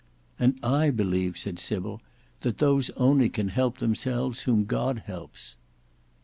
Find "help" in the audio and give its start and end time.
3.49-3.77